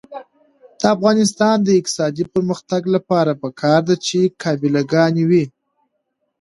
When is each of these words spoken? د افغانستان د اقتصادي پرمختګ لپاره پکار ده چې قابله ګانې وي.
د 0.79 0.83
افغانستان 0.95 1.55
د 1.63 1.69
اقتصادي 1.79 2.23
پرمختګ 2.33 2.81
لپاره 2.95 3.31
پکار 3.43 3.79
ده 3.89 3.95
چې 4.05 4.19
قابله 4.41 4.81
ګانې 4.93 5.23
وي. 5.29 5.45